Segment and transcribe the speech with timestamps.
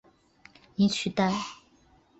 [0.77, 1.31] 以取代。